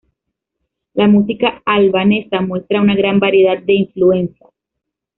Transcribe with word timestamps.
La 0.95 1.07
música 1.07 1.61
albanesa 1.63 2.41
muestra 2.41 2.81
una 2.81 2.95
gran 2.95 3.19
variedad 3.19 3.61
de 3.61 3.73
influencias. 3.73 4.49